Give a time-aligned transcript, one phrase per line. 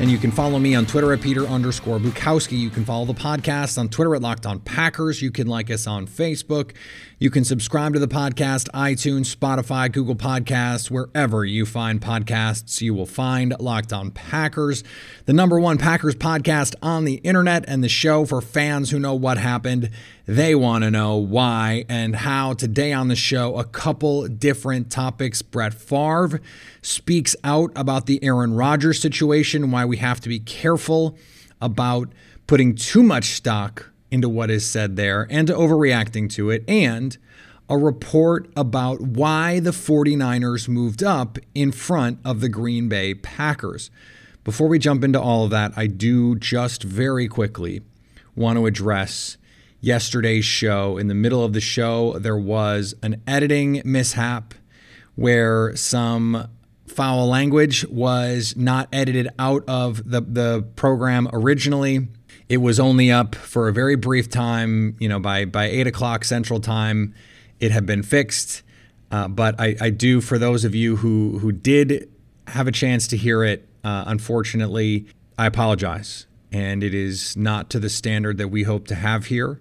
[0.00, 2.58] And you can follow me on Twitter at Peter underscore Bukowski.
[2.58, 5.20] You can follow the podcast on Twitter at Locked On Packers.
[5.20, 6.72] You can like us on Facebook.
[7.18, 12.94] You can subscribe to the podcast, iTunes, Spotify, Google Podcasts, wherever you find podcasts, you
[12.94, 14.82] will find Locked On Packers,
[15.26, 19.12] the number one Packers podcast on the internet, and the show for fans who know
[19.12, 19.90] what happened.
[20.24, 22.54] They want to know why and how.
[22.54, 25.42] Today on the show, a couple different topics.
[25.42, 26.40] Brett Favre
[26.82, 31.16] speaks out about the Aaron Rodgers situation, why we have to be careful
[31.60, 32.12] about
[32.46, 37.16] putting too much stock into what is said there and to overreacting to it, and
[37.68, 43.90] a report about why the 49ers moved up in front of the Green Bay Packers.
[44.42, 47.82] Before we jump into all of that, I do just very quickly
[48.34, 49.36] want to address
[49.80, 50.98] yesterday's show.
[50.98, 54.54] In the middle of the show, there was an editing mishap
[55.14, 56.48] where some
[56.90, 62.08] foul language was not edited out of the, the program originally.
[62.48, 64.96] It was only up for a very brief time.
[64.98, 67.14] You know, by by eight o'clock Central Time,
[67.60, 68.62] it had been fixed.
[69.10, 72.10] Uh, but I, I, do, for those of you who who did
[72.46, 75.06] have a chance to hear it, uh, unfortunately,
[75.38, 79.60] I apologize, and it is not to the standard that we hope to have here.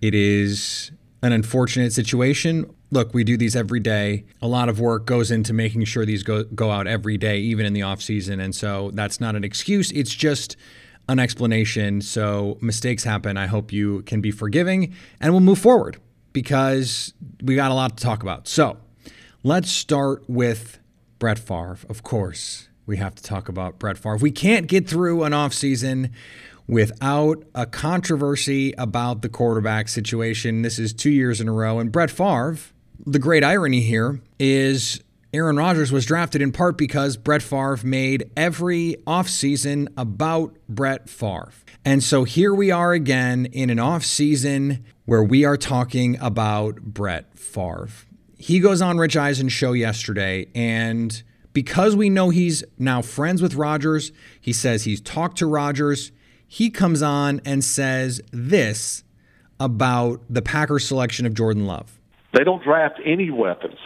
[0.00, 2.72] It is an unfortunate situation.
[2.90, 4.24] Look, we do these every day.
[4.42, 7.64] A lot of work goes into making sure these go, go out every day, even
[7.64, 8.40] in the off season.
[8.40, 9.92] And so that's not an excuse.
[9.92, 10.56] It's just
[11.08, 12.00] an explanation.
[12.00, 13.36] So mistakes happen.
[13.36, 15.98] I hope you can be forgiving and we'll move forward
[16.32, 17.12] because
[17.42, 18.48] we got a lot to talk about.
[18.48, 18.76] So
[19.42, 20.78] let's start with
[21.18, 21.78] Brett Favre.
[21.88, 24.16] Of course, we have to talk about Brett Favre.
[24.16, 26.10] We can't get through an offseason
[26.66, 30.62] without a controversy about the quarterback situation.
[30.62, 31.80] This is two years in a row.
[31.80, 32.56] And Brett Favre,
[33.06, 35.00] the great irony here is
[35.32, 41.52] Aaron Rodgers was drafted in part because Brett Favre made every offseason about Brett Favre.
[41.84, 47.38] And so here we are again in an offseason where we are talking about Brett
[47.38, 47.88] Favre.
[48.36, 51.22] He goes on Rich Eisen's show yesterday, and
[51.52, 56.10] because we know he's now friends with Rodgers, he says he's talked to Rodgers.
[56.46, 59.04] He comes on and says this
[59.60, 61.99] about the Packers selection of Jordan Love.
[62.32, 63.78] They don't draft any weapons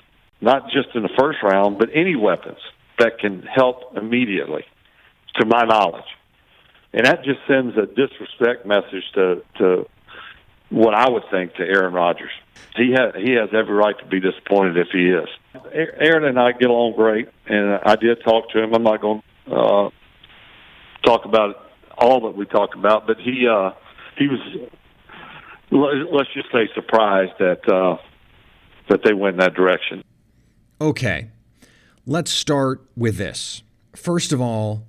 [0.45, 2.59] not just in the first round, but any weapons
[2.99, 4.65] that can help immediately,
[5.37, 6.05] to my knowledge.
[6.93, 9.89] And that just sends a disrespect message to, to
[10.69, 12.31] what I would think to Aaron Rodgers.
[12.77, 15.29] He has he has every right to be disappointed if he is.
[15.73, 18.75] Aaron and I get along great, and I did talk to him.
[18.75, 19.91] I'm not going to uh,
[21.05, 23.71] talk about all that we talked about, but he uh,
[24.17, 24.41] he was
[25.71, 27.97] let's just say surprised that uh,
[28.89, 30.03] that they went in that direction.
[30.81, 31.29] Okay,
[32.07, 33.63] let's start with this.
[33.95, 34.87] First of all,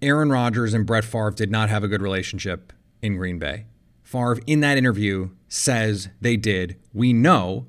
[0.00, 3.66] Aaron Rodgers and Brett Favre did not have a good relationship in Green Bay.
[4.02, 6.76] Favre, in that interview, says they did.
[6.92, 7.66] We know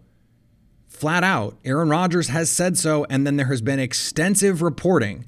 [0.87, 5.25] flat out, Aaron Rodgers has said so, and then there has been extensive reporting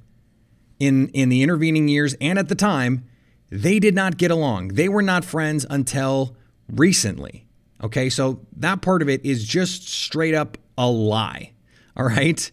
[0.80, 3.06] in, in the intervening years and at the time.
[3.50, 4.70] They did not get along.
[4.70, 6.36] They were not friends until
[6.70, 7.46] recently.
[7.84, 11.54] Okay, so that part of it is just straight up a lie.
[11.98, 12.52] All right.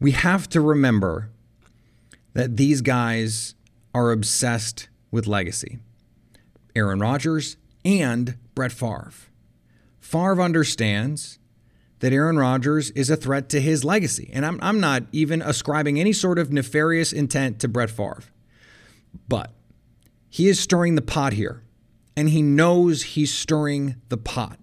[0.00, 1.30] We have to remember
[2.34, 3.54] that these guys
[3.94, 5.78] are obsessed with legacy.
[6.74, 9.12] Aaron Rodgers and Brett Favre.
[10.00, 11.38] Favre understands
[12.00, 14.30] that Aaron Rodgers is a threat to his legacy.
[14.32, 18.24] And I'm, I'm not even ascribing any sort of nefarious intent to Brett Favre.
[19.28, 19.52] But
[20.28, 21.62] he is stirring the pot here,
[22.16, 24.58] and he knows he's stirring the pot.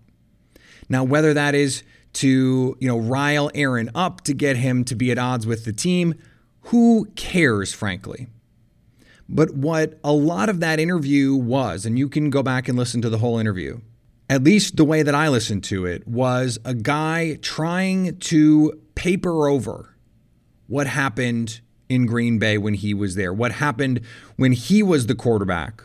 [0.89, 1.83] Now, whether that is
[2.13, 5.73] to, you know, rile Aaron up to get him to be at odds with the
[5.73, 6.15] team,
[6.63, 8.27] who cares, frankly?
[9.27, 13.01] But what a lot of that interview was, and you can go back and listen
[13.03, 13.79] to the whole interview,
[14.27, 19.47] at least the way that I listened to it, was a guy trying to paper
[19.47, 19.95] over
[20.67, 24.01] what happened in Green Bay when he was there, what happened
[24.35, 25.83] when he was the quarterback,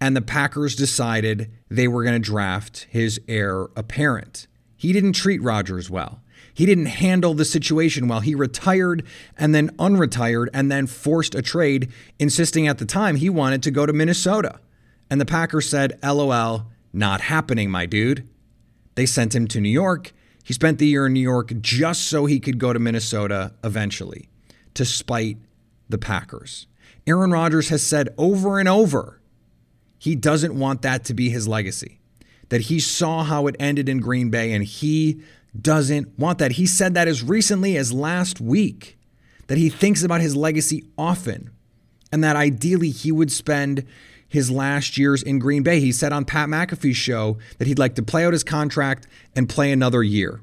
[0.00, 4.46] and the Packers decided they were going to draft his heir apparent.
[4.76, 6.22] He didn't treat Rodgers well.
[6.54, 8.20] He didn't handle the situation well.
[8.20, 9.04] He retired
[9.38, 13.70] and then unretired and then forced a trade, insisting at the time he wanted to
[13.70, 14.58] go to Minnesota.
[15.10, 18.26] And the Packers said, LOL, not happening, my dude.
[18.94, 20.12] They sent him to New York.
[20.42, 24.28] He spent the year in New York just so he could go to Minnesota eventually
[24.74, 25.36] to spite
[25.88, 26.66] the Packers.
[27.06, 29.19] Aaron Rodgers has said over and over
[30.00, 32.00] he doesn't want that to be his legacy,
[32.48, 35.20] that he saw how it ended in Green Bay and he
[35.60, 36.52] doesn't want that.
[36.52, 38.98] He said that as recently as last week,
[39.48, 41.50] that he thinks about his legacy often
[42.10, 43.84] and that ideally he would spend
[44.26, 45.80] his last years in Green Bay.
[45.80, 49.06] He said on Pat McAfee's show that he'd like to play out his contract
[49.36, 50.40] and play another year.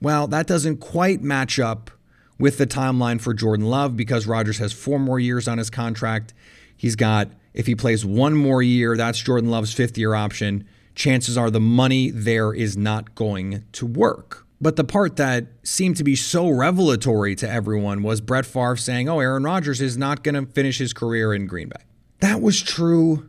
[0.00, 1.90] Well, that doesn't quite match up
[2.38, 6.32] with the timeline for Jordan Love because Rodgers has four more years on his contract.
[6.78, 10.66] He's got, if he plays one more year, that's Jordan Love's fifth year option.
[10.94, 14.46] Chances are the money there is not going to work.
[14.60, 19.08] But the part that seemed to be so revelatory to everyone was Brett Favre saying,
[19.08, 21.84] oh, Aaron Rodgers is not going to finish his career in Green Bay.
[22.20, 23.28] That was true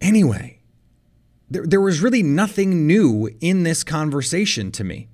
[0.00, 0.60] anyway.
[1.50, 5.08] There, there was really nothing new in this conversation to me.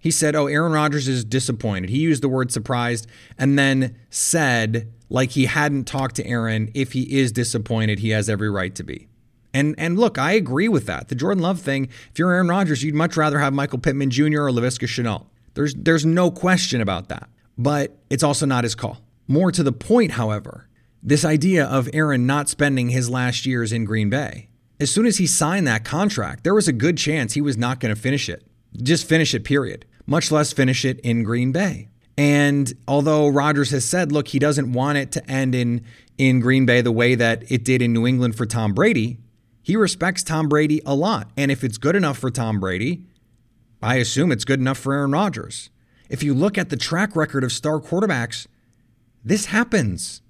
[0.00, 1.90] He said, Oh, Aaron Rodgers is disappointed.
[1.90, 3.06] He used the word surprised
[3.38, 8.30] and then said, like he hadn't talked to Aaron, if he is disappointed, he has
[8.30, 9.08] every right to be.
[9.52, 11.08] And and look, I agree with that.
[11.08, 14.42] The Jordan Love thing, if you're Aaron Rodgers, you'd much rather have Michael Pittman Jr.
[14.42, 15.26] or Laviska Shenault.
[15.54, 17.28] There's there's no question about that.
[17.58, 19.00] But it's also not his call.
[19.26, 20.68] More to the point, however,
[21.02, 24.48] this idea of Aaron not spending his last years in Green Bay.
[24.78, 27.80] As soon as he signed that contract, there was a good chance he was not
[27.80, 28.46] going to finish it.
[28.80, 31.88] Just finish it, period much less finish it in Green Bay.
[32.20, 35.86] And although Rodgers has said, look, he doesn't want it to end in,
[36.18, 39.16] in Green Bay the way that it did in New England for Tom Brady,
[39.62, 41.30] he respects Tom Brady a lot.
[41.38, 43.06] And if it's good enough for Tom Brady,
[43.82, 45.70] I assume it's good enough for Aaron Rodgers.
[46.10, 48.46] If you look at the track record of star quarterbacks,
[49.24, 50.20] this happens.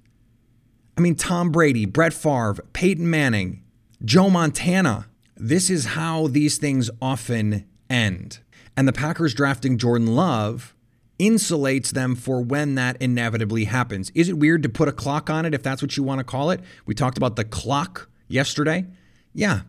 [0.97, 3.65] I mean, Tom Brady, Brett Favre, Peyton Manning,
[4.05, 5.09] Joe Montana.
[5.37, 8.39] This is how these things often end.
[8.77, 10.77] And the Packers drafting Jordan Love
[11.21, 14.11] insulates them for when that inevitably happens.
[14.15, 16.25] Is it weird to put a clock on it if that's what you want to
[16.25, 16.61] call it?
[16.87, 18.87] We talked about the clock yesterday.
[19.35, 19.61] Yeah,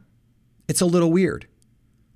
[0.70, 1.48] it's a little weird.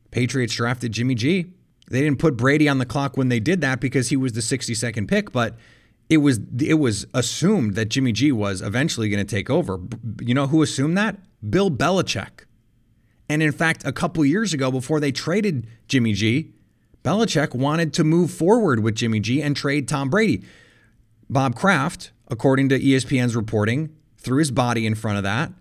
[0.10, 1.52] Patriots drafted Jimmy G.
[1.92, 4.40] They didn't put Brady on the clock when they did that because he was the
[4.40, 5.58] 62nd pick, but
[6.10, 9.80] it was it was assumed that Jimmy G was eventually going to take over.
[10.22, 11.18] You know who assumed that?
[11.48, 12.46] Bill Belichick.
[13.28, 16.54] And in fact, a couple years ago before they traded Jimmy G,
[17.06, 20.42] Belichick wanted to move forward with Jimmy G and trade Tom Brady.
[21.30, 25.52] Bob Kraft, according to ESPN's reporting, threw his body in front of that,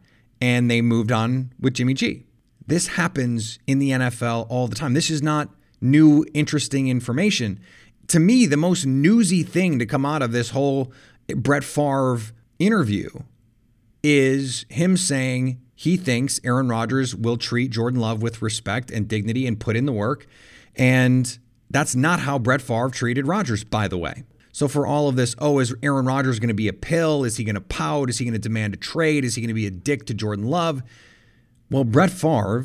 [0.41, 2.25] and they moved on with Jimmy G.
[2.67, 4.95] This happens in the NFL all the time.
[4.95, 5.51] This is not
[5.83, 7.61] new, interesting information.
[8.09, 10.95] To me, the most newsy thing to come out of this whole
[11.29, 12.21] Brett Favre
[12.59, 13.11] interview
[14.03, 19.47] is him saying he thinks Aaron Rodgers will treat Jordan Love with respect and dignity
[19.47, 20.27] and put in the work
[20.77, 21.39] and
[21.75, 24.23] that's not how Brett Favre treated Rodgers, by the way.
[24.53, 27.25] So for all of this, oh, is Aaron Rodgers going to be a pill?
[27.25, 28.09] Is he going to pout?
[28.09, 29.25] Is he going to demand a trade?
[29.25, 30.85] Is he going to be a dick to Jordan Love?
[31.73, 32.65] Well, Brett Favre,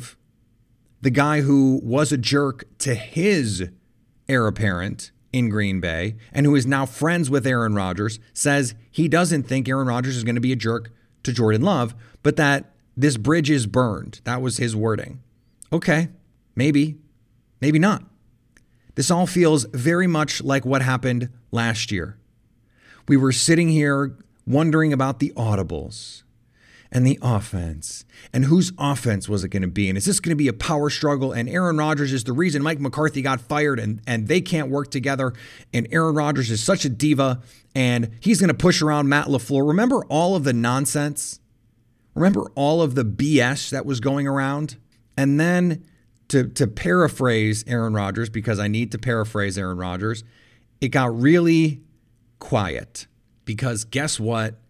[1.00, 3.68] the guy who was a jerk to his
[4.28, 9.08] heir apparent in Green Bay and who is now friends with Aaron Rodgers, says he
[9.08, 10.92] doesn't think Aaron Rodgers is going to be a jerk
[11.24, 14.20] to Jordan Love, but that this bridge is burned.
[14.22, 15.20] That was his wording.
[15.72, 16.10] Okay,
[16.54, 16.98] maybe.
[17.60, 18.04] Maybe not.
[19.00, 22.18] This all feels very much like what happened last year.
[23.08, 26.22] We were sitting here wondering about the audibles
[26.92, 28.04] and the offense
[28.34, 29.88] and whose offense was it going to be?
[29.88, 31.32] And is this going to be a power struggle?
[31.32, 34.90] And Aaron Rodgers is the reason Mike McCarthy got fired and, and they can't work
[34.90, 35.32] together.
[35.72, 37.40] And Aaron Rodgers is such a diva
[37.74, 39.66] and he's going to push around Matt LaFleur.
[39.66, 41.40] Remember all of the nonsense?
[42.14, 44.76] Remember all of the BS that was going around?
[45.16, 45.86] And then
[46.30, 50.24] to, to paraphrase Aaron Rodgers, because I need to paraphrase Aaron Rodgers,
[50.80, 51.82] it got really
[52.38, 53.06] quiet
[53.44, 54.60] because guess what?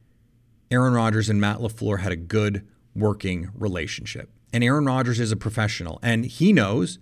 [0.70, 4.30] Aaron Rodgers and Matt LaFleur had a good working relationship.
[4.52, 6.98] And Aaron Rodgers is a professional and he knows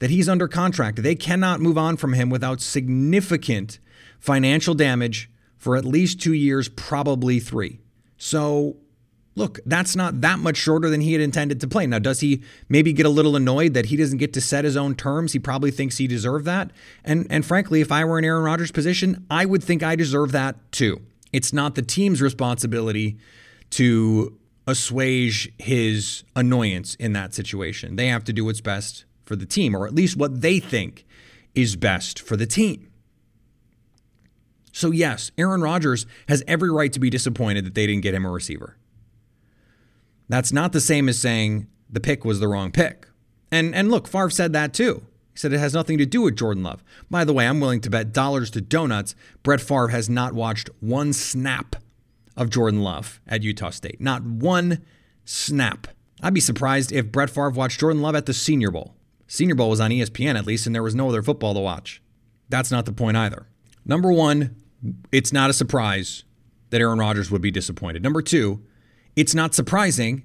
[0.00, 1.02] that he's under contract.
[1.02, 3.78] They cannot move on from him without significant
[4.18, 7.78] financial damage for at least two years, probably three.
[8.16, 8.76] So,
[9.34, 11.86] look, that's not that much shorter than he had intended to play.
[11.86, 14.76] Now, does he maybe get a little annoyed that he doesn't get to set his
[14.76, 15.32] own terms?
[15.32, 16.70] He probably thinks he deserved that.
[17.04, 20.32] And and frankly, if I were in Aaron Rodgers' position, I would think I deserve
[20.32, 21.00] that too.
[21.32, 23.16] It's not the team's responsibility
[23.70, 27.96] to assuage his annoyance in that situation.
[27.96, 31.06] They have to do what's best for the team, or at least what they think
[31.54, 32.88] is best for the team.
[34.72, 38.24] So, yes, Aaron Rodgers has every right to be disappointed that they didn't get him
[38.24, 38.76] a receiver.
[40.32, 43.06] That's not the same as saying the pick was the wrong pick.
[43.50, 45.02] And, and look, Favre said that too.
[45.34, 46.82] He said it has nothing to do with Jordan Love.
[47.10, 50.70] By the way, I'm willing to bet dollars to donuts Brett Favre has not watched
[50.80, 51.76] one snap
[52.34, 54.00] of Jordan Love at Utah State.
[54.00, 54.82] Not one
[55.26, 55.86] snap.
[56.22, 58.96] I'd be surprised if Brett Favre watched Jordan Love at the Senior Bowl.
[59.26, 62.00] Senior Bowl was on ESPN at least, and there was no other football to watch.
[62.48, 63.48] That's not the point either.
[63.84, 64.56] Number one,
[65.12, 66.24] it's not a surprise
[66.70, 68.02] that Aaron Rodgers would be disappointed.
[68.02, 68.62] Number two,
[69.16, 70.22] it's not surprising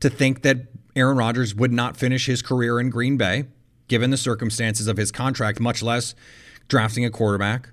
[0.00, 3.44] to think that Aaron Rodgers would not finish his career in Green Bay,
[3.88, 6.14] given the circumstances of his contract, much less
[6.68, 7.70] drafting a quarterback.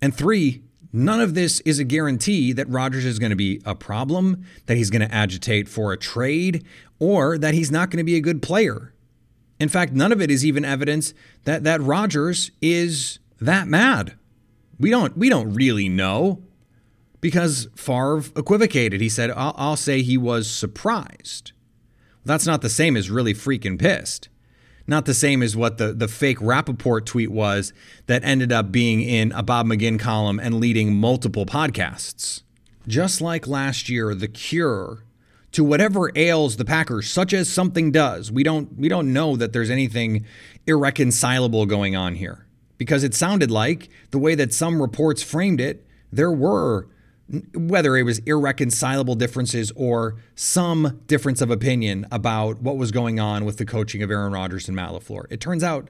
[0.00, 3.74] And three, none of this is a guarantee that Rodgers is going to be a
[3.74, 6.64] problem, that he's going to agitate for a trade,
[6.98, 8.92] or that he's not going to be a good player.
[9.60, 11.14] In fact, none of it is even evidence
[11.44, 14.16] that that Rodgers is that mad.
[14.80, 16.42] We don't we don't really know
[17.22, 19.00] because Favre equivocated.
[19.00, 21.52] He said, I'll, I'll say he was surprised.
[22.16, 24.28] Well, that's not the same as really freaking pissed.
[24.86, 27.72] Not the same as what the, the fake Rappaport tweet was
[28.06, 32.42] that ended up being in a Bob McGinn column and leading multiple podcasts.
[32.88, 35.04] Just like last year, the cure
[35.52, 38.32] to whatever ails the Packers, such as something does.
[38.32, 40.26] We don't we don't know that there's anything
[40.66, 45.86] irreconcilable going on here because it sounded like the way that some reports framed it,
[46.10, 46.88] there were
[47.54, 53.44] whether it was irreconcilable differences or some difference of opinion about what was going on
[53.44, 55.24] with the coaching of Aaron Rodgers and Matt LaFleur.
[55.30, 55.88] It turns out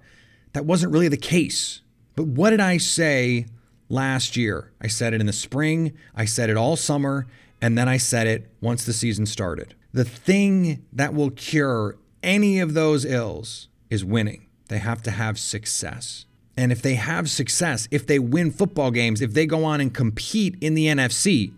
[0.52, 1.80] that wasn't really the case.
[2.14, 3.46] But what did I say
[3.88, 4.72] last year?
[4.80, 7.26] I said it in the spring, I said it all summer,
[7.60, 9.74] and then I said it once the season started.
[9.92, 14.46] The thing that will cure any of those ills is winning.
[14.68, 16.26] They have to have success.
[16.56, 19.92] And if they have success, if they win football games, if they go on and
[19.92, 21.52] compete in the NFC,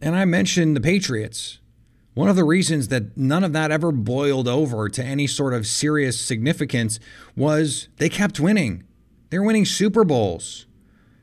[0.00, 1.58] and I mentioned the Patriots,
[2.14, 5.66] one of the reasons that none of that ever boiled over to any sort of
[5.66, 6.98] serious significance
[7.36, 8.84] was they kept winning.
[9.30, 10.66] They were winning Super Bowls.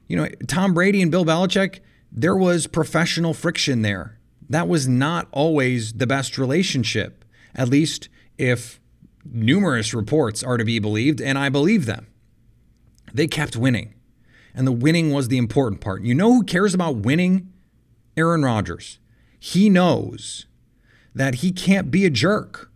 [0.08, 1.80] You know, Tom Brady and Bill Belichick,
[2.12, 4.20] there was professional friction there.
[4.48, 8.80] That was not always the best relationship, at least if
[9.26, 12.08] numerous reports are to be believed, and I believe them.
[13.16, 13.94] They kept winning.
[14.54, 16.04] And the winning was the important part.
[16.04, 17.52] You know who cares about winning?
[18.18, 19.00] Aaron Rodgers.
[19.40, 20.48] He knows
[21.14, 22.70] that he can't be a jerk.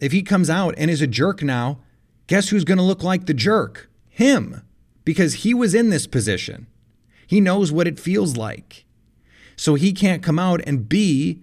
[0.00, 1.78] If he comes out and is a jerk now,
[2.26, 3.88] guess who's going to look like the jerk?
[4.08, 4.62] Him,
[5.04, 6.66] because he was in this position.
[7.24, 8.84] He knows what it feels like.
[9.54, 11.40] So he can't come out and be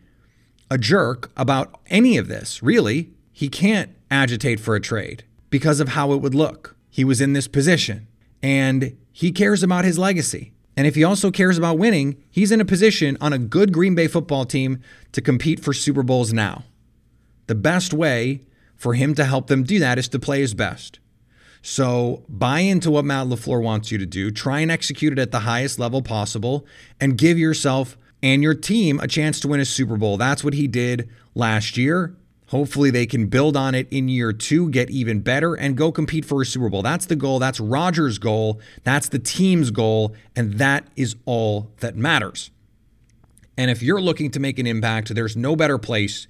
[0.69, 3.11] a jerk about any of this, really.
[3.31, 6.75] He can't agitate for a trade because of how it would look.
[6.89, 8.07] He was in this position
[8.41, 10.53] and he cares about his legacy.
[10.77, 13.95] And if he also cares about winning, he's in a position on a good Green
[13.95, 14.81] Bay football team
[15.11, 16.63] to compete for Super Bowls now.
[17.47, 18.41] The best way
[18.77, 20.99] for him to help them do that is to play his best.
[21.61, 25.31] So buy into what Matt LaFleur wants you to do, try and execute it at
[25.31, 26.65] the highest level possible,
[27.01, 30.17] and give yourself and your team a chance to win a Super Bowl.
[30.17, 32.15] That's what he did last year.
[32.49, 36.25] Hopefully, they can build on it in year two, get even better, and go compete
[36.25, 36.81] for a Super Bowl.
[36.81, 37.37] That's the goal.
[37.37, 38.59] That's Rodgers' goal.
[38.83, 40.15] That's the team's goal.
[40.35, 42.49] And that is all that matters.
[43.55, 46.27] And if you're looking to make an impact, there's no better place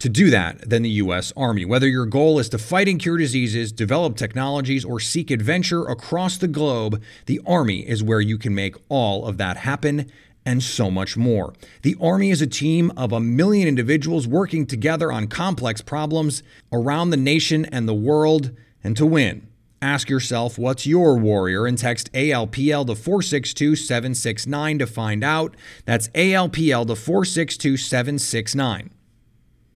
[0.00, 1.32] to do that than the U.S.
[1.36, 1.64] Army.
[1.64, 6.38] Whether your goal is to fight and cure diseases, develop technologies, or seek adventure across
[6.38, 10.10] the globe, the Army is where you can make all of that happen
[10.44, 11.54] and so much more.
[11.82, 16.42] The Army is a team of a million individuals working together on complex problems
[16.72, 18.50] around the nation and the world,
[18.82, 19.46] and to win.
[19.82, 25.56] Ask yourself what's your warrior and text ALPL to 462 769 to find out.
[25.86, 28.90] That's ALPL to 462 769.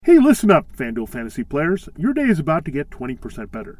[0.03, 1.87] Hey, listen up, FanDuel fantasy players.
[1.97, 3.79] Your day is about to get 20% better.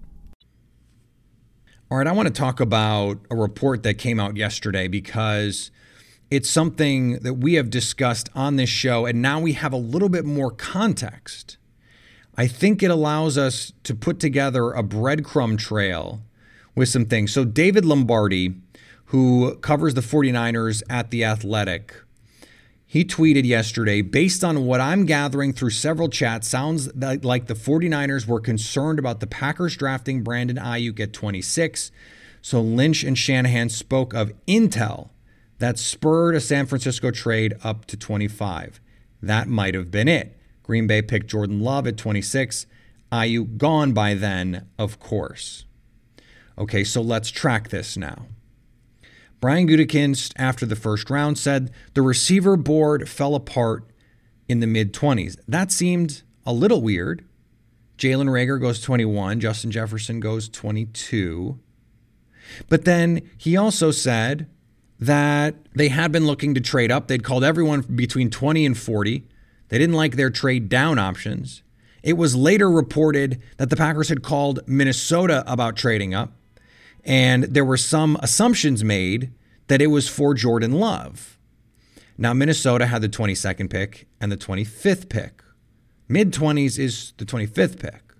[1.91, 5.71] All right, I want to talk about a report that came out yesterday because
[6.29, 10.07] it's something that we have discussed on this show, and now we have a little
[10.07, 11.57] bit more context.
[12.37, 16.21] I think it allows us to put together a breadcrumb trail
[16.75, 17.33] with some things.
[17.33, 18.55] So, David Lombardi,
[19.07, 21.93] who covers the 49ers at The Athletic,
[22.91, 28.27] he tweeted yesterday, based on what I'm gathering through several chats, sounds like the 49ers
[28.27, 31.89] were concerned about the Packers drafting Brandon Aiyuk at 26.
[32.41, 35.11] So Lynch and Shanahan spoke of intel
[35.59, 38.81] that spurred a San Francisco trade up to 25.
[39.21, 40.37] That might have been it.
[40.61, 42.65] Green Bay picked Jordan Love at 26.
[43.09, 45.63] Aiyuk gone by then, of course.
[46.57, 48.25] Okay, so let's track this now.
[49.41, 53.83] Brian Gutekunst, after the first round, said the receiver board fell apart
[54.47, 55.35] in the mid 20s.
[55.47, 57.25] That seemed a little weird.
[57.97, 61.59] Jalen Reagor goes 21, Justin Jefferson goes 22.
[62.69, 64.47] But then he also said
[64.99, 67.07] that they had been looking to trade up.
[67.07, 69.27] They'd called everyone between 20 and 40.
[69.69, 71.63] They didn't like their trade down options.
[72.03, 76.33] It was later reported that the Packers had called Minnesota about trading up.
[77.03, 79.31] And there were some assumptions made
[79.67, 81.37] that it was for Jordan Love.
[82.17, 85.41] Now, Minnesota had the 22nd pick and the 25th pick.
[86.07, 88.11] Mid 20s is the 25th pick.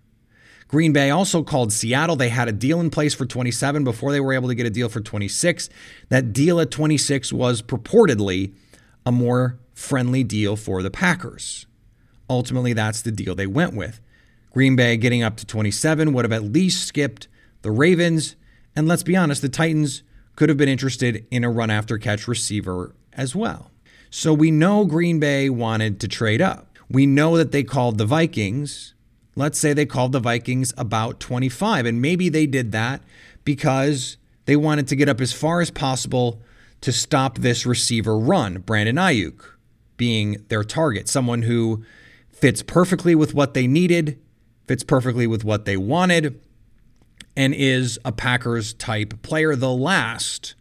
[0.67, 2.15] Green Bay also called Seattle.
[2.15, 4.69] They had a deal in place for 27 before they were able to get a
[4.69, 5.69] deal for 26.
[6.07, 8.53] That deal at 26 was purportedly
[9.05, 11.65] a more friendly deal for the Packers.
[12.29, 13.99] Ultimately, that's the deal they went with.
[14.53, 17.27] Green Bay getting up to 27 would have at least skipped
[17.61, 18.37] the Ravens
[18.75, 20.03] and let's be honest, the Titans
[20.35, 23.71] could have been interested in a run after catch receiver as well.
[24.09, 26.77] So we know Green Bay wanted to trade up.
[26.89, 28.93] We know that they called the Vikings.
[29.35, 33.01] Let's say they called the Vikings about 25, and maybe they did that
[33.45, 36.41] because they wanted to get up as far as possible
[36.81, 39.41] to stop this receiver run, Brandon Aiyuk
[39.95, 41.85] being their target, someone who
[42.31, 44.19] fits perfectly with what they needed,
[44.67, 46.41] fits perfectly with what they wanted
[47.41, 50.53] and is a Packers type player, the last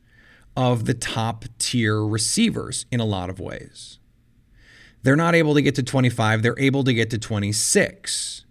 [0.56, 3.98] of the top tier receivers in a lot of ways.
[5.02, 8.46] They're not able to get to 25, they're able to get to 26.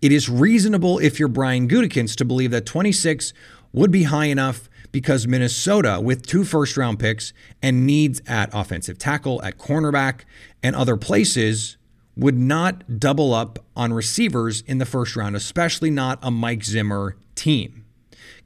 [0.00, 3.32] It is reasonable if you're Brian Gutekunst to believe that 26
[3.72, 8.98] would be high enough because Minnesota, with two first round picks and needs at offensive
[8.98, 10.20] tackle, at cornerback,
[10.62, 11.76] and other places,
[12.16, 17.16] would not double up on receivers in the first round, especially not a Mike Zimmer
[17.34, 17.84] team.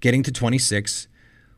[0.00, 1.08] Getting to 26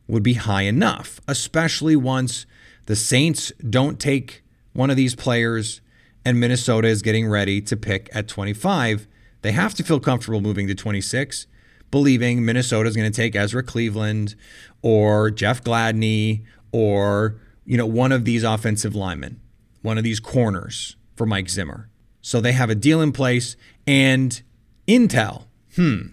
[0.06, 2.46] would be high enough, especially once
[2.86, 5.80] the Saints don't take one of these players
[6.24, 9.06] and Minnesota is getting ready to pick at 25.
[9.42, 11.46] They have to feel comfortable moving to 26,
[11.90, 14.34] believing Minnesota is going to take Ezra Cleveland
[14.82, 19.40] or Jeff Gladney or you know one of these offensive linemen,
[19.82, 21.88] one of these corners for Mike Zimmer.
[22.22, 24.40] So they have a deal in place and
[24.86, 25.44] intel.
[25.74, 26.08] Hmm.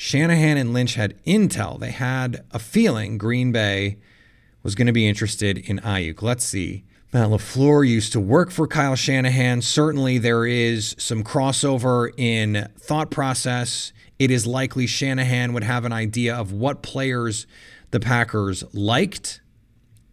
[0.00, 1.80] Shanahan and Lynch had intel.
[1.80, 3.98] They had a feeling Green Bay
[4.62, 6.22] was going to be interested in Aiyuk.
[6.22, 6.84] Let's see.
[7.12, 9.60] Matt LaFleur used to work for Kyle Shanahan.
[9.60, 13.92] Certainly, there is some crossover in thought process.
[14.20, 17.48] It is likely Shanahan would have an idea of what players
[17.90, 19.40] the Packers liked.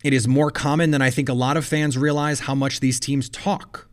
[0.03, 2.99] It is more common than I think a lot of fans realize how much these
[2.99, 3.87] teams talk.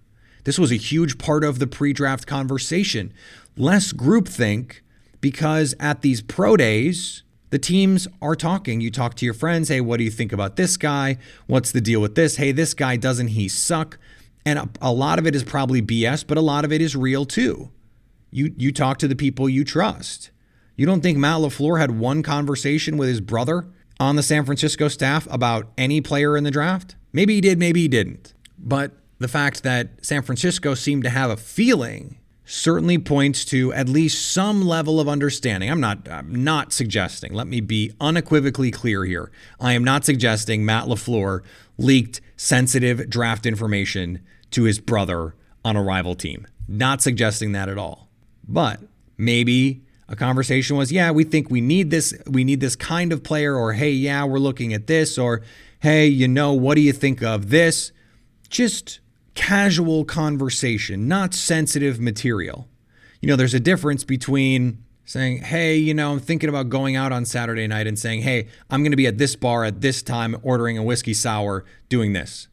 [0.45, 3.13] This was a huge part of the pre draft conversation.
[3.59, 4.77] Less groupthink
[5.23, 8.81] because at these pro days, The teams are talking.
[8.81, 9.69] You talk to your friends.
[9.69, 11.19] Hey, what do you think about this guy?
[11.47, 12.37] What's the deal with this?
[12.37, 13.99] Hey, this guy, doesn't he suck?
[14.47, 16.97] And a, a lot of it is probably BS, but a lot of it is
[16.97, 17.71] real too.
[18.31, 20.31] You, you talk to the people you trust.
[20.77, 23.67] You don't think Matt LaFleur had one conversation with his brother
[24.01, 26.97] on the San Francisco staff about any player in the draft?
[27.13, 28.33] Maybe he did, maybe he didn't.
[28.59, 33.89] But the fact that San Francisco seemed to have a feeling certainly points to at
[33.89, 35.71] least some level of understanding.
[35.71, 37.33] I'm not I'm not suggesting.
[37.33, 39.31] Let me be unequivocally clear here.
[39.61, 41.41] I am not suggesting Matt LaFleur
[41.79, 46.47] leaked sensitive draft information to his brother on a rival team.
[46.69, 48.09] Not suggesting that at all.
[48.47, 48.81] But
[49.17, 53.23] maybe a conversation was, "Yeah, we think we need this we need this kind of
[53.23, 55.43] player," or "Hey, yeah, we're looking at this," or
[55.81, 57.93] "Hey, you know, what do you think of this?"
[58.51, 59.01] Just
[59.35, 62.69] casual conversation, not sensitive material.
[63.21, 67.13] You know, there's a difference between saying, hey, you know, I'm thinking about going out
[67.13, 70.03] on Saturday night and saying, hey, I'm going to be at this bar at this
[70.03, 72.49] time ordering a whiskey sour doing this.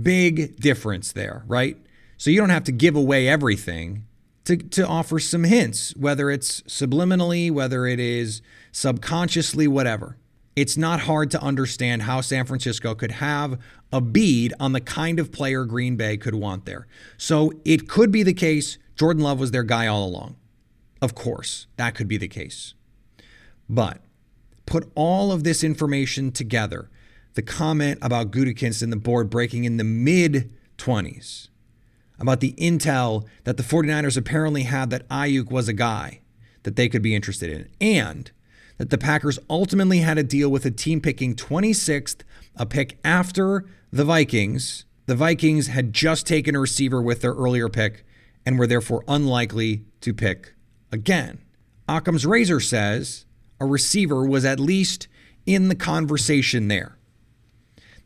[0.00, 1.76] Big difference there, right?
[2.16, 4.04] So you don't have to give away everything
[4.44, 8.40] to, to offer some hints, whether it's subliminally, whether it is
[8.72, 10.16] subconsciously, whatever
[10.58, 13.60] it's not hard to understand how San Francisco could have
[13.92, 16.86] a bead on the kind of player Green Bay could want there.
[17.16, 20.36] So it could be the case Jordan Love was their guy all along.
[21.00, 22.74] Of course, that could be the case.
[23.68, 24.00] But
[24.66, 26.90] put all of this information together
[27.34, 31.48] the comment about Gutekunst and the board breaking in the mid 20s,
[32.18, 36.20] about the intel that the 49ers apparently had that Aiyuk was a guy
[36.64, 38.32] that they could be interested in, and
[38.78, 42.22] that the Packers ultimately had a deal with a team picking 26th,
[42.56, 44.84] a pick after the Vikings.
[45.06, 48.04] The Vikings had just taken a receiver with their earlier pick
[48.44, 50.54] and were therefore unlikely to pick
[50.92, 51.38] again.
[51.88, 53.24] Occam's razor says
[53.60, 55.08] a receiver was at least
[55.46, 56.98] in the conversation there,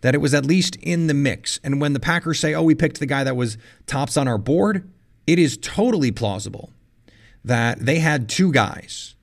[0.01, 1.59] that it was at least in the mix.
[1.65, 4.39] And when the Packers say, oh, we picked the guy that was tops on our
[4.39, 4.89] board,
[5.27, 6.73] it is totally plausible
[7.45, 9.17] that they had two guys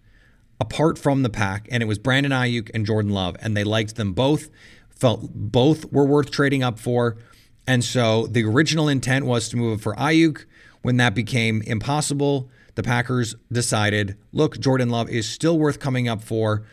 [0.60, 3.96] apart from the pack, and it was Brandon Aiyuk and Jordan Love, and they liked
[3.96, 4.50] them both,
[5.00, 7.18] felt both were worth trading up for.
[7.66, 10.46] And so the original intent was to move for Aiyuk.
[10.82, 16.22] When that became impossible, the Packers decided, look, Jordan Love is still worth coming up
[16.22, 16.64] for.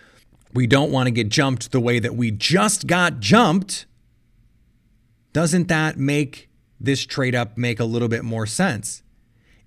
[0.52, 3.86] We don't want to get jumped the way that we just got jumped.
[5.32, 6.48] Doesn't that make
[6.80, 9.02] this trade up make a little bit more sense?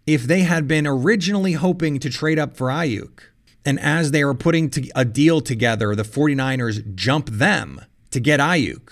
[0.07, 3.19] If they had been originally hoping to trade up for Aiyuk,
[3.65, 8.89] and as they are putting a deal together, the 49ers jump them to get Aiyuk.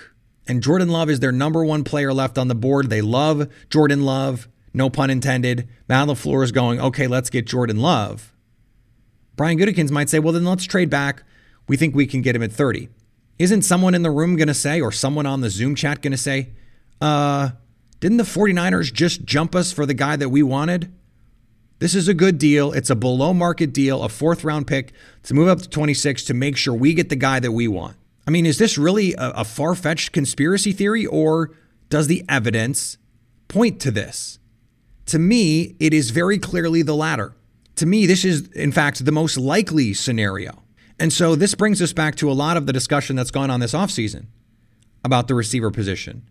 [0.47, 2.89] And Jordan Love is their number one player left on the board.
[2.89, 5.67] They love Jordan Love, no pun intended.
[5.89, 8.33] Matt LaFleur is going, okay, let's get Jordan Love.
[9.35, 11.23] Brian Gutekunst might say, well, then let's trade back.
[11.67, 12.89] We think we can get him at 30.
[13.37, 16.11] Isn't someone in the room going to say, or someone on the Zoom chat going
[16.11, 16.49] to say,
[17.01, 17.49] uh,
[17.99, 20.91] didn't the 49ers just jump us for the guy that we wanted?
[21.79, 22.71] This is a good deal.
[22.71, 26.33] It's a below market deal, a fourth round pick to move up to 26 to
[26.33, 27.95] make sure we get the guy that we want.
[28.27, 31.51] I mean, is this really a, a far fetched conspiracy theory or
[31.89, 32.97] does the evidence
[33.47, 34.39] point to this?
[35.07, 37.33] To me, it is very clearly the latter.
[37.77, 40.63] To me, this is, in fact, the most likely scenario.
[40.99, 43.61] And so this brings us back to a lot of the discussion that's gone on
[43.61, 44.25] this offseason
[45.05, 46.27] about the receiver position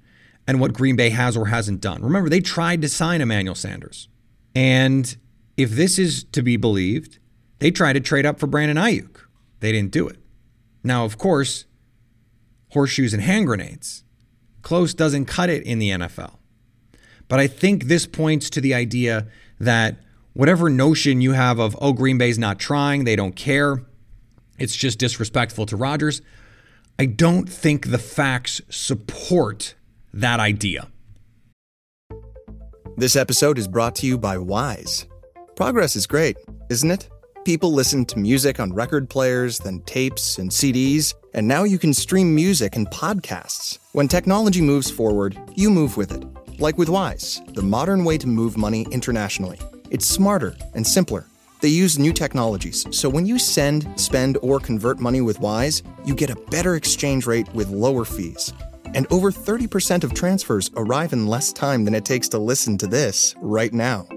[0.46, 2.02] and what Green Bay has or hasn't done.
[2.02, 4.08] Remember, they tried to sign Emmanuel Sanders.
[4.54, 5.16] And
[5.56, 7.18] if this is to be believed,
[7.58, 9.16] they tried to trade up for Brandon Aiyuk.
[9.60, 10.18] They didn't do it.
[10.84, 11.64] Now, of course,
[12.76, 14.04] horseshoes and hand grenades.
[14.60, 16.34] Close doesn't cut it in the NFL.
[17.26, 19.96] But I think this points to the idea that
[20.34, 23.82] whatever notion you have of, oh, Green Bay's not trying, they don't care,
[24.58, 26.20] it's just disrespectful to Rodgers,
[26.98, 29.74] I don't think the facts support
[30.12, 30.88] that idea.
[32.98, 35.06] This episode is brought to you by Wise.
[35.54, 36.36] Progress is great,
[36.68, 37.08] isn't it?
[37.46, 41.92] People listen to music on record players, then tapes and CDs, and now you can
[41.92, 43.78] stream music and podcasts.
[43.92, 46.24] When technology moves forward, you move with it.
[46.58, 49.60] Like with Wise, the modern way to move money internationally.
[49.90, 51.26] It's smarter and simpler.
[51.60, 56.14] They use new technologies, so when you send, spend, or convert money with Wise, you
[56.14, 58.52] get a better exchange rate with lower fees.
[58.94, 62.86] And over 30% of transfers arrive in less time than it takes to listen to
[62.86, 64.08] this right now.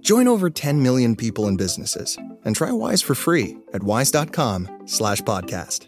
[0.00, 5.87] Join over 10 million people and businesses and try Wise for free at wise.com/slash podcast.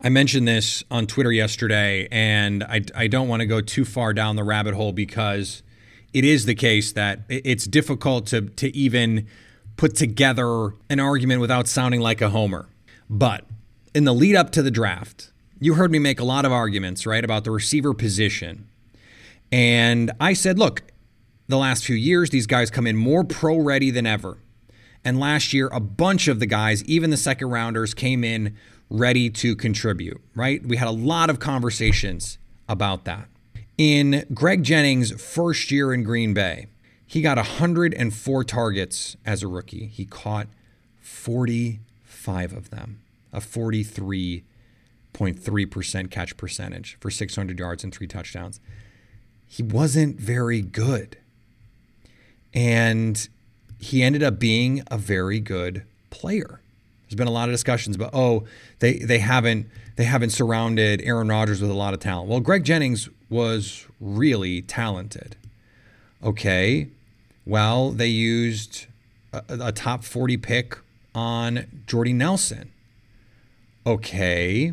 [0.00, 4.12] I mentioned this on Twitter yesterday, and I, I don't want to go too far
[4.12, 5.62] down the rabbit hole because
[6.12, 9.26] it is the case that it's difficult to, to even
[9.76, 12.68] put together an argument without sounding like a homer.
[13.08, 13.44] But
[13.94, 17.06] in the lead up to the draft, you heard me make a lot of arguments,
[17.06, 18.68] right, about the receiver position.
[19.50, 20.82] And I said, look,
[21.48, 24.38] the last few years, these guys come in more pro ready than ever.
[25.04, 28.56] And last year, a bunch of the guys, even the second rounders, came in
[28.90, 30.64] ready to contribute, right?
[30.64, 33.28] We had a lot of conversations about that.
[33.76, 36.68] In Greg Jennings' first year in Green Bay,
[37.06, 39.86] he got 104 targets as a rookie.
[39.86, 40.46] He caught
[41.00, 43.00] 45 of them,
[43.32, 48.60] a 43.3% catch percentage for 600 yards and three touchdowns.
[49.46, 51.18] He wasn't very good.
[52.52, 53.28] And
[53.78, 56.60] he ended up being a very good player.
[57.14, 58.42] There's been a lot of discussions about oh
[58.80, 62.28] they they haven't they haven't surrounded Aaron Rodgers with a lot of talent.
[62.28, 65.36] Well, Greg Jennings was really talented.
[66.24, 66.88] Okay,
[67.46, 68.86] well they used
[69.32, 70.76] a, a top 40 pick
[71.14, 72.72] on Jordy Nelson.
[73.86, 74.72] Okay,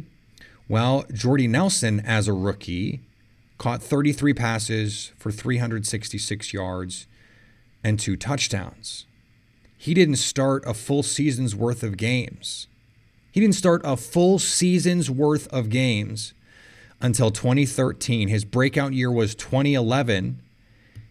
[0.67, 3.01] well Jordy Nelson as a rookie
[3.59, 7.05] caught 33 passes for 366 yards
[7.83, 9.05] and two touchdowns
[9.81, 12.67] he didn't start a full season's worth of games.
[13.31, 16.35] He didn't start a full season's worth of games
[17.01, 18.27] until 2013.
[18.27, 20.39] His breakout year was 2011.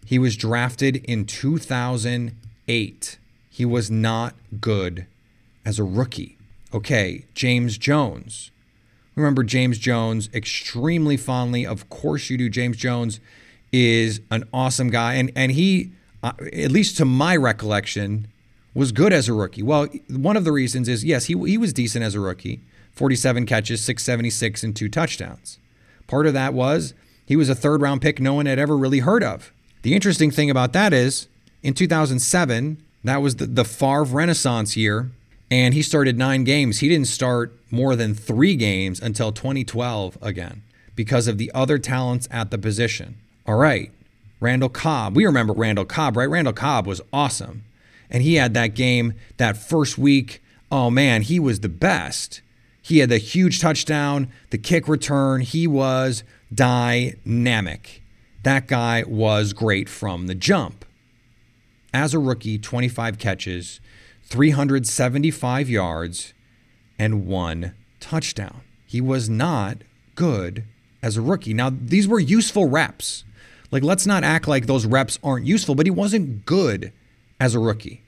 [0.05, 3.19] He was drafted in 2008.
[3.49, 5.05] He was not good
[5.65, 6.37] as a rookie.
[6.73, 8.51] Okay, James Jones.
[9.15, 11.65] Remember James Jones extremely fondly.
[11.65, 12.47] Of course you do.
[12.47, 13.19] James Jones
[13.73, 15.15] is an awesome guy.
[15.15, 15.91] And, and he,
[16.23, 18.29] uh, at least to my recollection,
[18.73, 19.63] was good as a rookie.
[19.63, 23.45] Well, one of the reasons is yes, he, he was decent as a rookie 47
[23.45, 25.59] catches, 676, and two touchdowns.
[26.07, 26.93] Part of that was
[27.25, 29.53] he was a third round pick no one had ever really heard of.
[29.81, 31.27] The interesting thing about that is
[31.63, 35.09] in 2007, that was the, the Favre Renaissance year,
[35.49, 36.79] and he started nine games.
[36.79, 40.63] He didn't start more than three games until 2012 again
[40.95, 43.17] because of the other talents at the position.
[43.47, 43.91] All right,
[44.39, 45.15] Randall Cobb.
[45.15, 46.29] We remember Randall Cobb, right?
[46.29, 47.63] Randall Cobb was awesome
[48.11, 50.43] and he had that game that first week.
[50.69, 52.41] Oh man, he was the best.
[52.81, 55.41] He had the huge touchdown, the kick return.
[55.41, 58.03] He was dynamic.
[58.43, 60.83] That guy was great from the jump.
[61.93, 63.79] As a rookie, 25 catches,
[64.23, 66.33] 375 yards,
[66.97, 68.61] and one touchdown.
[68.85, 69.77] He was not
[70.15, 70.65] good
[71.03, 71.53] as a rookie.
[71.53, 73.23] Now, these were useful reps.
[73.71, 76.91] Like, let's not act like those reps aren't useful, but he wasn't good
[77.41, 78.03] as a rookie.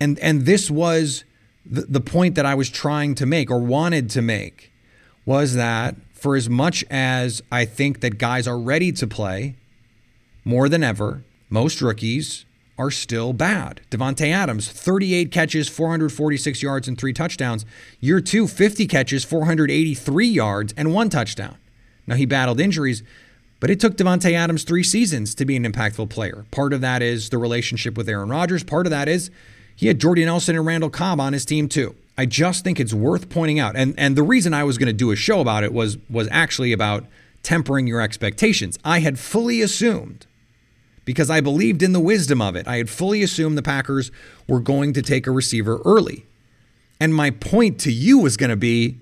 [0.00, 1.24] And and this was
[1.66, 4.72] the, the point that I was trying to make or wanted to make
[5.26, 9.56] was that for as much as I think that guys are ready to play
[10.44, 12.44] more than ever, most rookies
[12.78, 13.80] are still bad.
[13.90, 17.66] Davante Adams, 38 catches, 446 yards, and three touchdowns.
[18.00, 21.58] Year two, 50 catches, 483 yards, and one touchdown.
[22.06, 23.02] Now, he battled injuries,
[23.62, 26.44] but it took Davante Adams three seasons to be an impactful player.
[26.50, 28.64] Part of that is the relationship with Aaron Rodgers.
[28.64, 29.30] Part of that is
[29.76, 31.94] he had Jordy Nelson and Randall Cobb on his team too.
[32.18, 33.76] I just think it's worth pointing out.
[33.76, 36.26] And and the reason I was going to do a show about it was was
[36.32, 37.04] actually about
[37.44, 38.80] tempering your expectations.
[38.84, 40.26] I had fully assumed
[41.04, 42.66] because I believed in the wisdom of it.
[42.66, 44.10] I had fully assumed the Packers
[44.48, 46.26] were going to take a receiver early.
[46.98, 48.98] And my point to you was going to be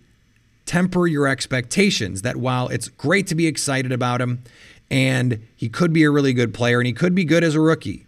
[0.71, 4.41] temper your expectations that while it's great to be excited about him
[4.89, 7.61] and he could be a really good player and he could be good as a
[7.61, 8.07] rookie,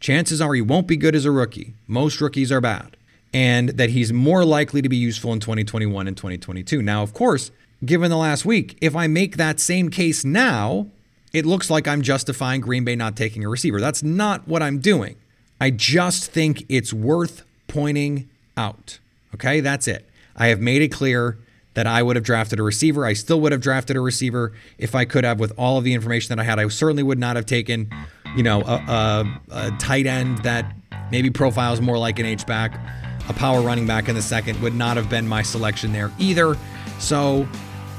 [0.00, 1.74] chances are he won't be good as a rookie.
[1.86, 2.96] Most rookies are bad.
[3.34, 6.80] And that he's more likely to be useful in 2021 and 2022.
[6.80, 7.50] Now, of course,
[7.84, 10.86] given the last week, if I make that same case now,
[11.34, 13.82] it looks like I'm justifying Green Bay not taking a receiver.
[13.82, 15.16] That's not what I'm doing.
[15.60, 18.98] I just think it's worth pointing out.
[19.34, 20.08] Okay, that's it.
[20.34, 21.36] I have made it clear
[21.78, 23.06] that I would have drafted a receiver.
[23.06, 25.94] I still would have drafted a receiver if I could have with all of the
[25.94, 26.58] information that I had.
[26.58, 27.88] I certainly would not have taken,
[28.34, 30.74] you know, a, a, a tight end that
[31.12, 32.80] maybe profiles more like an H back.
[33.28, 36.56] A power running back in the second would not have been my selection there either.
[36.98, 37.46] So,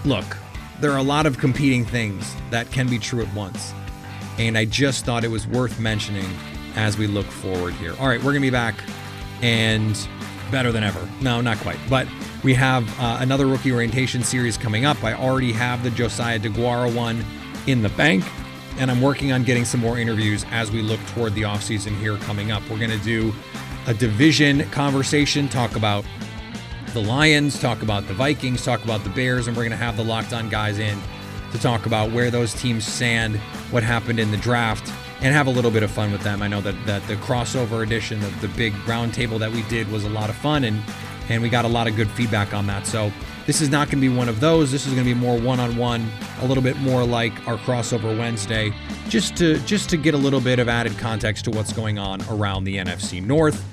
[0.03, 0.25] look,
[0.81, 3.73] there are a lot of competing things that can be true at once.
[4.37, 6.29] And I just thought it was worth mentioning
[6.75, 7.95] as we look forward here.
[7.97, 8.75] All right, we're going to be back
[9.41, 9.95] and
[10.51, 11.07] better than ever.
[11.21, 11.79] No, not quite.
[11.89, 12.07] But
[12.43, 15.03] we have uh, another rookie orientation series coming up.
[15.03, 17.23] I already have the Josiah Deguara one
[17.67, 18.23] in the bank,
[18.77, 22.17] and I'm working on getting some more interviews as we look toward the offseason here
[22.17, 22.61] coming up.
[22.69, 23.33] We're going to do
[23.87, 26.05] a division conversation, talk about
[26.93, 29.97] the Lions, talk about the Vikings, talk about the Bears, and we're going to have
[29.97, 30.99] the locked on guys in
[31.51, 33.35] to talk about where those teams stand,
[33.71, 36.41] what happened in the draft, and have a little bit of fun with them.
[36.41, 40.05] I know that, that the crossover edition, the, the big roundtable that we did was
[40.05, 40.81] a lot of fun, and
[41.29, 42.87] and we got a lot of good feedback on that.
[42.87, 43.11] So
[43.45, 44.71] this is not going to be one of those.
[44.71, 46.09] This is going to be more one-on-one,
[46.41, 48.73] a little bit more like our crossover Wednesday,
[49.09, 52.21] just to just to get a little bit of added context to what's going on
[52.29, 53.63] around the NFC North.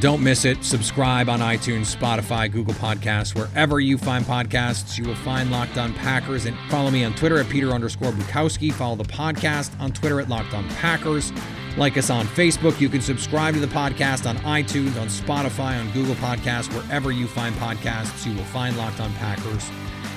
[0.00, 0.64] Don't miss it.
[0.64, 4.98] Subscribe on iTunes, Spotify, Google Podcasts, wherever you find podcasts.
[4.98, 6.46] You will find Locked On Packers.
[6.46, 8.72] And follow me on Twitter at Peter underscore Bukowski.
[8.72, 11.32] Follow the podcast on Twitter at Locked On Packers.
[11.76, 12.80] Like us on Facebook.
[12.80, 17.26] You can subscribe to the podcast on iTunes, on Spotify, on Google Podcasts, wherever you
[17.26, 18.26] find podcasts.
[18.26, 19.70] You will find Locked On Packers.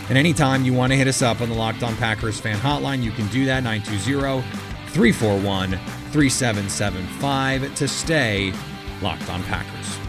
[0.09, 3.03] And anytime you want to hit us up on the Locked On Packers fan hotline,
[3.03, 4.41] you can do that 920
[4.87, 5.71] 341
[6.11, 8.53] 3775 to stay
[9.01, 10.04] Locked On Packers.